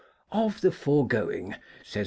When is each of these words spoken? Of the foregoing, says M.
Of 0.31 0.61
the 0.61 0.71
foregoing, 0.71 1.57
says 1.83 1.97
M. 1.97 1.99